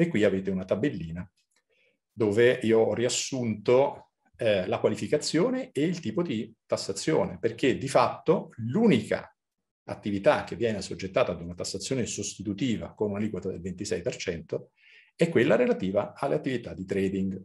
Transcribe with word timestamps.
E 0.00 0.08
qui 0.08 0.24
avete 0.24 0.50
una 0.50 0.64
tabellina 0.64 1.30
dove 2.10 2.58
io 2.62 2.78
ho 2.78 2.94
riassunto 2.94 4.12
eh, 4.38 4.66
la 4.66 4.78
qualificazione 4.78 5.72
e 5.72 5.84
il 5.84 6.00
tipo 6.00 6.22
di 6.22 6.50
tassazione, 6.64 7.38
perché 7.38 7.76
di 7.76 7.86
fatto 7.86 8.54
l'unica 8.56 9.30
attività 9.84 10.44
che 10.44 10.56
viene 10.56 10.78
assoggettata 10.78 11.32
ad 11.32 11.42
una 11.42 11.52
tassazione 11.52 12.06
sostitutiva 12.06 12.94
con 12.94 13.10
un'aliquota 13.10 13.50
del 13.50 13.60
26% 13.60 14.68
è 15.14 15.28
quella 15.28 15.56
relativa 15.56 16.14
alle 16.14 16.36
attività 16.36 16.72
di 16.72 16.86
trading 16.86 17.38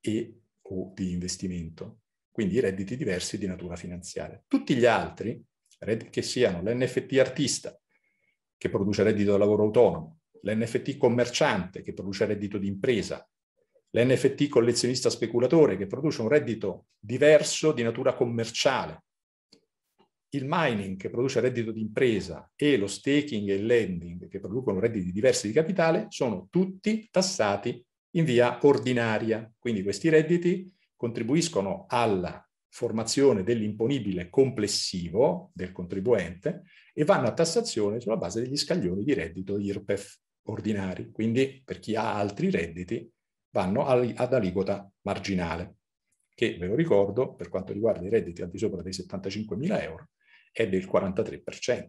e 0.00 0.40
o 0.70 0.92
di 0.94 1.10
investimento, 1.10 2.02
quindi 2.30 2.60
redditi 2.60 2.96
diversi 2.96 3.38
di 3.38 3.48
natura 3.48 3.74
finanziaria. 3.74 4.40
Tutti 4.46 4.76
gli 4.76 4.86
altri, 4.86 5.44
che 6.10 6.22
siano 6.22 6.62
l'NFT 6.62 7.18
artista, 7.18 7.76
che 8.56 8.68
produce 8.68 9.02
reddito 9.02 9.32
da 9.32 9.38
lavoro 9.38 9.64
autonomo, 9.64 10.18
l'NFT 10.42 10.96
commerciante, 10.96 11.82
che 11.82 11.92
produce 11.92 12.26
reddito 12.26 12.58
di 12.58 12.66
impresa, 12.66 13.28
l'NFT 13.90 14.48
collezionista 14.48 15.10
speculatore, 15.10 15.76
che 15.76 15.86
produce 15.86 16.20
un 16.22 16.28
reddito 16.28 16.88
diverso 16.98 17.72
di 17.72 17.82
natura 17.82 18.14
commerciale, 18.14 19.04
il 20.30 20.44
mining 20.46 20.98
che 20.98 21.08
produce 21.08 21.40
reddito 21.40 21.72
di 21.72 21.80
impresa 21.80 22.50
e 22.54 22.76
lo 22.76 22.86
staking 22.86 23.48
e 23.48 23.54
il 23.54 23.66
lending 23.66 24.28
che 24.28 24.40
producono 24.40 24.78
redditi 24.78 25.10
diversi 25.10 25.46
di 25.46 25.54
capitale 25.54 26.06
sono 26.10 26.48
tutti 26.50 27.08
tassati 27.10 27.82
in 28.12 28.24
via 28.24 28.58
ordinaria. 28.62 29.50
Quindi 29.58 29.82
questi 29.82 30.10
redditi 30.10 30.70
contribuiscono 30.94 31.86
alla 31.88 32.42
formazione 32.68 33.42
dell'imponibile 33.42 34.28
complessivo 34.28 35.50
del 35.54 35.72
contribuente 35.72 36.64
e 36.92 37.04
vanno 37.04 37.28
a 37.28 37.32
tassazione 37.32 37.98
sulla 37.98 38.18
base 38.18 38.42
degli 38.42 38.56
scaglioni 38.56 39.04
di 39.04 39.14
reddito 39.14 39.58
IRPEF 39.58 40.18
ordinari. 40.48 41.10
Quindi 41.10 41.62
per 41.64 41.78
chi 41.78 41.94
ha 41.96 42.14
altri 42.14 42.50
redditi 42.50 43.10
vanno 43.50 43.86
ad 43.86 44.32
aliquota 44.32 44.90
marginale, 45.02 45.76
che 46.34 46.56
ve 46.58 46.66
lo 46.66 46.74
ricordo 46.74 47.34
per 47.34 47.48
quanto 47.48 47.72
riguarda 47.72 48.06
i 48.06 48.10
redditi 48.10 48.42
al 48.42 48.50
di 48.50 48.58
sopra 48.58 48.82
dei 48.82 48.92
75.000 48.92 49.82
euro 49.82 50.08
è 50.52 50.68
del 50.68 50.86
43%. 50.86 51.88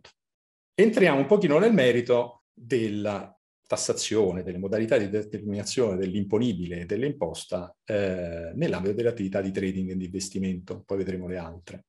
Entriamo 0.73 1.19
un 1.19 1.25
pochino 1.25 1.59
nel 1.59 1.73
merito 1.73 2.45
della 2.53 3.33
tassazione, 3.67 4.43
delle 4.43 4.57
modalità 4.57 4.97
di 4.97 5.09
determinazione 5.09 5.97
dell'imponibile 5.97 6.81
e 6.81 6.85
dell'imposta 6.85 7.75
eh, 7.85 8.51
nell'ambito 8.55 8.95
delle 8.95 9.09
attività 9.09 9.41
di 9.41 9.51
trading 9.51 9.91
e 9.91 9.97
di 9.97 10.05
investimento, 10.05 10.81
poi 10.83 10.97
vedremo 10.97 11.27
le 11.27 11.37
altre. 11.37 11.85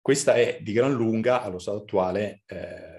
Questa 0.00 0.34
è 0.34 0.58
di 0.60 0.72
gran 0.72 0.92
lunga, 0.92 1.42
allo 1.42 1.60
stato 1.60 1.78
attuale, 1.78 2.42
eh, 2.46 2.91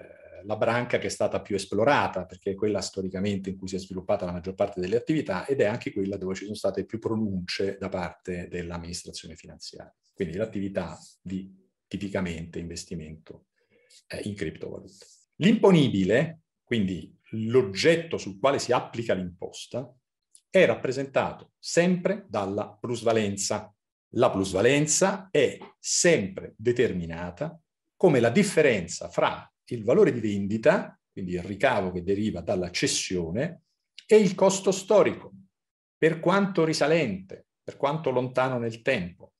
la 0.44 0.56
branca 0.56 0.98
che 0.98 1.06
è 1.06 1.10
stata 1.10 1.40
più 1.40 1.54
esplorata, 1.54 2.24
perché 2.26 2.52
è 2.52 2.54
quella 2.54 2.80
storicamente 2.80 3.50
in 3.50 3.56
cui 3.56 3.68
si 3.68 3.76
è 3.76 3.78
sviluppata 3.78 4.24
la 4.24 4.32
maggior 4.32 4.54
parte 4.54 4.80
delle 4.80 4.96
attività 4.96 5.46
ed 5.46 5.60
è 5.60 5.64
anche 5.64 5.92
quella 5.92 6.16
dove 6.16 6.34
ci 6.34 6.44
sono 6.44 6.56
state 6.56 6.84
più 6.84 6.98
pronunce 6.98 7.76
da 7.78 7.88
parte 7.88 8.48
dell'amministrazione 8.48 9.36
finanziaria. 9.36 9.94
Quindi 10.12 10.36
l'attività 10.36 10.98
di 11.20 11.52
tipicamente 11.86 12.58
investimento 12.58 13.46
eh, 14.08 14.20
in 14.24 14.34
criptovalute. 14.34 15.06
L'imponibile, 15.36 16.42
quindi 16.62 17.16
l'oggetto 17.30 18.18
sul 18.18 18.38
quale 18.38 18.58
si 18.58 18.72
applica 18.72 19.14
l'imposta, 19.14 19.92
è 20.48 20.64
rappresentato 20.66 21.52
sempre 21.58 22.26
dalla 22.28 22.76
plusvalenza. 22.80 23.74
La 24.16 24.30
plusvalenza 24.30 25.28
è 25.30 25.58
sempre 25.80 26.54
determinata 26.56 27.58
come 27.96 28.20
la 28.20 28.30
differenza 28.30 29.08
fra 29.08 29.48
il 29.66 29.84
valore 29.84 30.12
di 30.12 30.20
vendita, 30.20 30.98
quindi 31.10 31.32
il 31.32 31.42
ricavo 31.42 31.92
che 31.92 32.02
deriva 32.02 32.40
dalla 32.40 32.70
cessione, 32.70 33.62
e 34.06 34.16
il 34.16 34.34
costo 34.34 34.70
storico, 34.70 35.32
per 35.96 36.20
quanto 36.20 36.64
risalente, 36.64 37.46
per 37.62 37.76
quanto 37.76 38.10
lontano 38.10 38.58
nel 38.58 38.82
tempo. 38.82 39.32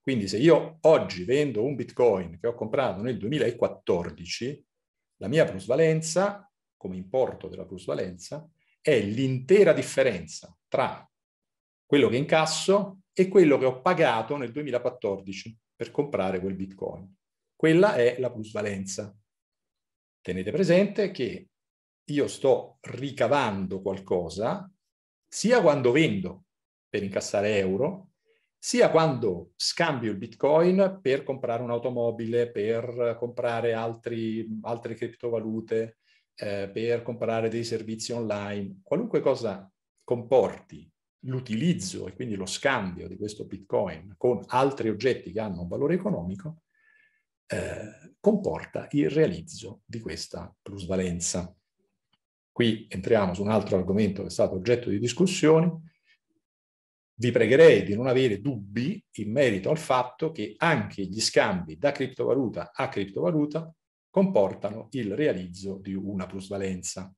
Quindi 0.00 0.28
se 0.28 0.36
io 0.36 0.78
oggi 0.82 1.24
vendo 1.24 1.64
un 1.64 1.74
bitcoin 1.74 2.38
che 2.38 2.46
ho 2.46 2.54
comprato 2.54 3.00
nel 3.00 3.16
2014, 3.16 4.66
la 5.16 5.28
mia 5.28 5.46
plusvalenza, 5.46 6.50
come 6.76 6.96
importo 6.96 7.48
della 7.48 7.64
plusvalenza, 7.64 8.46
è 8.82 9.00
l'intera 9.00 9.72
differenza 9.72 10.54
tra 10.68 11.08
quello 11.86 12.08
che 12.08 12.16
incasso 12.16 13.04
e 13.14 13.28
quello 13.28 13.56
che 13.56 13.64
ho 13.64 13.80
pagato 13.80 14.36
nel 14.36 14.52
2014 14.52 15.58
per 15.74 15.90
comprare 15.90 16.40
quel 16.40 16.54
bitcoin. 16.54 17.10
Quella 17.56 17.94
è 17.94 18.16
la 18.18 18.30
plusvalenza. 18.30 19.16
Tenete 20.24 20.52
presente 20.52 21.10
che 21.10 21.50
io 22.02 22.28
sto 22.28 22.78
ricavando 22.80 23.82
qualcosa 23.82 24.72
sia 25.28 25.60
quando 25.60 25.92
vendo 25.92 26.44
per 26.88 27.02
incassare 27.02 27.58
euro, 27.58 28.12
sia 28.58 28.90
quando 28.90 29.50
scambio 29.54 30.12
il 30.12 30.16
bitcoin 30.16 31.00
per 31.02 31.24
comprare 31.24 31.62
un'automobile, 31.62 32.50
per 32.50 33.16
comprare 33.18 33.74
altri, 33.74 34.48
altre 34.62 34.94
criptovalute, 34.94 35.98
eh, 36.36 36.70
per 36.72 37.02
comprare 37.02 37.50
dei 37.50 37.62
servizi 37.62 38.12
online, 38.12 38.80
qualunque 38.82 39.20
cosa 39.20 39.70
comporti 40.02 40.90
l'utilizzo 41.26 42.08
e 42.08 42.14
quindi 42.14 42.34
lo 42.34 42.46
scambio 42.46 43.08
di 43.08 43.18
questo 43.18 43.44
bitcoin 43.44 44.14
con 44.16 44.40
altri 44.46 44.88
oggetti 44.88 45.32
che 45.32 45.40
hanno 45.40 45.60
un 45.60 45.68
valore 45.68 45.92
economico, 45.92 46.62
eh, 47.46 48.14
comporta 48.20 48.88
il 48.92 49.10
realizzo 49.10 49.82
di 49.84 50.00
questa 50.00 50.54
plusvalenza. 50.62 51.54
Qui 52.50 52.86
entriamo 52.88 53.34
su 53.34 53.42
un 53.42 53.50
altro 53.50 53.76
argomento 53.76 54.22
che 54.22 54.28
è 54.28 54.30
stato 54.30 54.54
oggetto 54.54 54.88
di 54.88 54.98
discussione, 54.98 55.80
vi 57.16 57.30
pregherei 57.30 57.84
di 57.84 57.94
non 57.94 58.06
avere 58.06 58.40
dubbi 58.40 59.02
in 59.18 59.30
merito 59.30 59.70
al 59.70 59.78
fatto 59.78 60.32
che 60.32 60.54
anche 60.56 61.04
gli 61.04 61.20
scambi 61.20 61.76
da 61.76 61.92
criptovaluta 61.92 62.72
a 62.72 62.88
criptovaluta 62.88 63.72
comportano 64.10 64.88
il 64.92 65.14
realizzo 65.14 65.78
di 65.80 65.94
una 65.94 66.26
plusvalenza. 66.26 67.12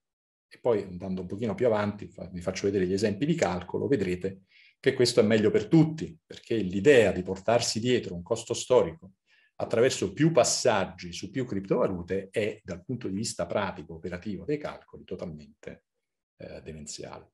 E 0.48 0.58
poi 0.60 0.82
andando 0.82 1.22
un 1.22 1.26
pochino 1.26 1.54
più 1.54 1.66
avanti, 1.66 2.10
vi 2.30 2.40
faccio 2.40 2.66
vedere 2.66 2.86
gli 2.86 2.92
esempi 2.92 3.26
di 3.26 3.34
calcolo, 3.34 3.86
vedrete 3.86 4.42
che 4.80 4.94
questo 4.94 5.20
è 5.20 5.22
meglio 5.22 5.50
per 5.50 5.66
tutti, 5.66 6.16
perché 6.24 6.56
l'idea 6.56 7.12
di 7.12 7.22
portarsi 7.22 7.80
dietro 7.80 8.14
un 8.14 8.22
costo 8.22 8.54
storico 8.54 9.12
attraverso 9.56 10.12
più 10.12 10.32
passaggi 10.32 11.12
su 11.12 11.30
più 11.30 11.44
criptovalute 11.44 12.28
è, 12.30 12.60
dal 12.62 12.84
punto 12.84 13.08
di 13.08 13.14
vista 13.14 13.46
pratico, 13.46 13.94
operativo 13.94 14.44
dei 14.44 14.58
calcoli, 14.58 15.04
totalmente 15.04 15.84
eh, 16.36 16.60
demenziale 16.62 17.30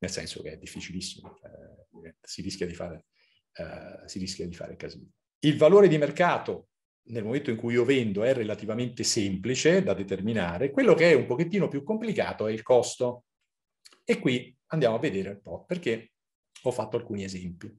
nel 0.00 0.10
senso 0.10 0.42
che 0.42 0.52
è 0.52 0.56
difficilissimo, 0.56 1.38
eh, 1.42 2.14
si, 2.20 2.42
rischia 2.42 2.66
di 2.66 2.74
fare, 2.74 3.06
eh, 3.52 4.08
si 4.08 4.18
rischia 4.18 4.46
di 4.46 4.54
fare 4.54 4.76
casino. 4.76 5.08
Il 5.40 5.56
valore 5.56 5.88
di 5.88 5.98
mercato 5.98 6.68
nel 7.10 7.24
momento 7.24 7.50
in 7.50 7.56
cui 7.56 7.74
io 7.74 7.84
vendo 7.84 8.22
è 8.22 8.32
relativamente 8.32 9.02
semplice 9.04 9.82
da 9.82 9.94
determinare, 9.94 10.70
quello 10.70 10.94
che 10.94 11.10
è 11.10 11.14
un 11.14 11.26
pochettino 11.26 11.68
più 11.68 11.82
complicato 11.82 12.46
è 12.46 12.52
il 12.52 12.62
costo. 12.62 13.24
E 14.04 14.18
qui 14.18 14.56
andiamo 14.66 14.96
a 14.96 15.00
vedere 15.00 15.30
un 15.30 15.40
po' 15.42 15.64
perché 15.64 16.12
ho 16.62 16.70
fatto 16.70 16.96
alcuni 16.96 17.24
esempi. 17.24 17.70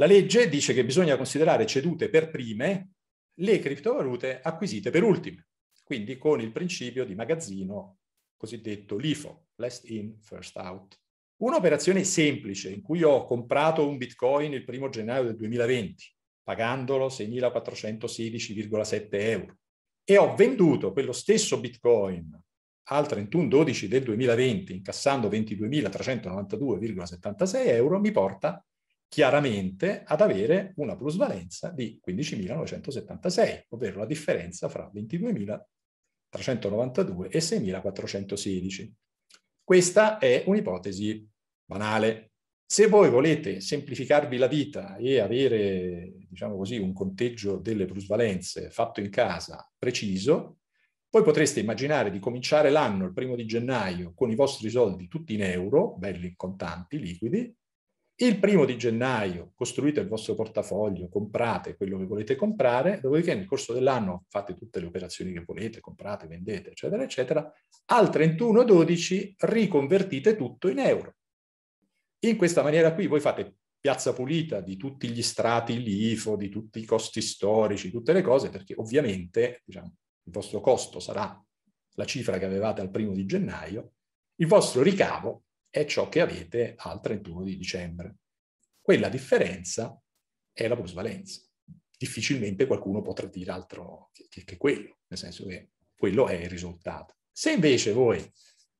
La 0.00 0.06
legge 0.06 0.48
dice 0.48 0.72
che 0.72 0.82
bisogna 0.82 1.18
considerare 1.18 1.66
cedute 1.66 2.08
per 2.08 2.30
prime 2.30 2.92
le 3.34 3.58
criptovalute 3.58 4.40
acquisite 4.40 4.88
per 4.88 5.02
ultime, 5.02 5.48
quindi 5.84 6.16
con 6.16 6.40
il 6.40 6.52
principio 6.52 7.04
di 7.04 7.14
magazzino 7.14 7.98
cosiddetto 8.34 8.96
LIFO, 8.96 9.48
last 9.56 9.86
in, 9.90 10.18
first 10.22 10.56
out. 10.56 10.98
Un'operazione 11.42 12.02
semplice 12.04 12.70
in 12.70 12.80
cui 12.80 13.02
ho 13.02 13.26
comprato 13.26 13.86
un 13.86 13.98
bitcoin 13.98 14.54
il 14.54 14.64
primo 14.64 14.88
gennaio 14.88 15.24
del 15.24 15.36
2020, 15.36 16.16
pagandolo 16.44 17.08
6.416,7 17.08 19.08
euro, 19.10 19.58
e 20.02 20.16
ho 20.16 20.34
venduto 20.34 20.94
quello 20.94 21.12
stesso 21.12 21.60
bitcoin 21.60 22.42
al 22.84 23.04
31-12 23.04 23.84
del 23.84 24.04
2020, 24.04 24.72
incassando 24.72 25.28
22.392,76 25.28 27.66
euro, 27.66 28.00
mi 28.00 28.12
porta 28.12 28.64
chiaramente 29.10 30.04
ad 30.06 30.20
avere 30.20 30.72
una 30.76 30.96
plusvalenza 30.96 31.70
di 31.70 32.00
15.976, 32.06 33.64
ovvero 33.70 33.98
la 33.98 34.06
differenza 34.06 34.68
fra 34.68 34.88
22.392 34.94 37.28
e 37.28 37.40
6.416. 37.40 38.88
Questa 39.64 40.18
è 40.18 40.44
un'ipotesi 40.46 41.28
banale. 41.64 42.34
Se 42.64 42.86
voi 42.86 43.10
volete 43.10 43.60
semplificarvi 43.60 44.36
la 44.36 44.46
vita 44.46 44.94
e 44.94 45.18
avere, 45.18 46.12
diciamo 46.28 46.56
così, 46.56 46.78
un 46.78 46.92
conteggio 46.92 47.56
delle 47.56 47.86
plusvalenze 47.86 48.70
fatto 48.70 49.00
in 49.00 49.10
casa 49.10 49.68
preciso, 49.76 50.58
poi 51.08 51.24
potreste 51.24 51.58
immaginare 51.58 52.12
di 52.12 52.20
cominciare 52.20 52.70
l'anno 52.70 53.06
il 53.06 53.12
primo 53.12 53.34
di 53.34 53.44
gennaio 53.44 54.12
con 54.14 54.30
i 54.30 54.36
vostri 54.36 54.70
soldi 54.70 55.08
tutti 55.08 55.34
in 55.34 55.42
euro, 55.42 55.96
belli 55.96 56.34
contanti, 56.36 57.00
liquidi, 57.00 57.52
Il 58.22 58.38
primo 58.38 58.66
di 58.66 58.76
gennaio 58.76 59.52
costruite 59.54 60.00
il 60.00 60.06
vostro 60.06 60.34
portafoglio, 60.34 61.08
comprate 61.08 61.74
quello 61.74 61.96
che 61.96 62.04
volete 62.04 62.36
comprare, 62.36 63.00
dopodiché 63.00 63.34
nel 63.34 63.46
corso 63.46 63.72
dell'anno 63.72 64.26
fate 64.28 64.52
tutte 64.52 64.78
le 64.78 64.86
operazioni 64.86 65.32
che 65.32 65.42
volete, 65.42 65.80
comprate, 65.80 66.26
vendete, 66.26 66.72
eccetera, 66.72 67.02
eccetera. 67.02 67.50
Al 67.86 68.10
31-12 68.10 69.36
riconvertite 69.38 70.36
tutto 70.36 70.68
in 70.68 70.80
euro. 70.80 71.14
In 72.26 72.36
questa 72.36 72.62
maniera 72.62 72.92
qui 72.92 73.06
voi 73.06 73.20
fate 73.20 73.54
piazza 73.80 74.12
pulita 74.12 74.60
di 74.60 74.76
tutti 74.76 75.08
gli 75.08 75.22
strati 75.22 75.82
l'IFO, 75.82 76.36
di 76.36 76.50
tutti 76.50 76.78
i 76.78 76.84
costi 76.84 77.22
storici, 77.22 77.90
tutte 77.90 78.12
le 78.12 78.20
cose, 78.20 78.50
perché 78.50 78.74
ovviamente 78.76 79.62
diciamo, 79.64 79.94
il 80.24 80.32
vostro 80.32 80.60
costo 80.60 81.00
sarà 81.00 81.42
la 81.94 82.04
cifra 82.04 82.36
che 82.36 82.44
avevate 82.44 82.82
al 82.82 82.90
primo 82.90 83.14
di 83.14 83.24
gennaio, 83.24 83.92
il 84.34 84.46
vostro 84.46 84.82
ricavo 84.82 85.44
è 85.70 85.84
ciò 85.84 86.08
che 86.08 86.20
avete 86.20 86.74
al 86.76 87.00
31 87.00 87.44
di 87.44 87.56
dicembre. 87.56 88.16
Quella 88.80 89.08
differenza 89.08 89.98
è 90.52 90.66
la 90.66 90.76
plusvalenza. 90.76 91.40
Difficilmente 91.96 92.66
qualcuno 92.66 93.02
potrà 93.02 93.28
dire 93.28 93.52
altro 93.52 94.10
che, 94.12 94.26
che, 94.28 94.44
che 94.44 94.56
quello, 94.56 94.98
nel 95.06 95.18
senso 95.18 95.46
che 95.46 95.70
quello 95.96 96.26
è 96.26 96.34
il 96.34 96.50
risultato. 96.50 97.14
Se 97.30 97.52
invece 97.52 97.92
voi 97.92 98.20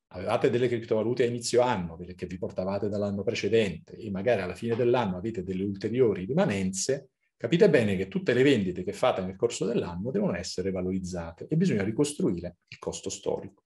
avevate 0.08 0.50
delle 0.50 0.66
criptovalute 0.66 1.22
a 1.22 1.26
inizio 1.26 1.60
anno, 1.60 1.96
delle 1.96 2.14
che 2.14 2.26
vi 2.26 2.38
portavate 2.38 2.88
dall'anno 2.88 3.22
precedente 3.22 3.96
e 3.96 4.10
magari 4.10 4.42
alla 4.42 4.54
fine 4.54 4.74
dell'anno 4.74 5.16
avete 5.16 5.44
delle 5.44 5.62
ulteriori 5.62 6.24
rimanenze, 6.24 7.10
capite 7.36 7.70
bene 7.70 7.96
che 7.96 8.08
tutte 8.08 8.34
le 8.34 8.42
vendite 8.42 8.82
che 8.82 8.92
fate 8.92 9.22
nel 9.22 9.36
corso 9.36 9.64
dell'anno 9.64 10.10
devono 10.10 10.34
essere 10.34 10.72
valorizzate 10.72 11.46
e 11.48 11.56
bisogna 11.56 11.84
ricostruire 11.84 12.56
il 12.68 12.78
costo 12.78 13.10
storico. 13.10 13.62